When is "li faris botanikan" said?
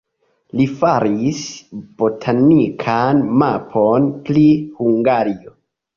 0.59-3.21